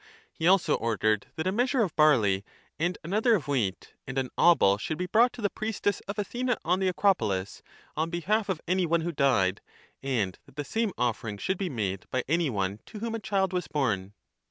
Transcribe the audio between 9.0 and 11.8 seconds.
who died, and that the same offering should be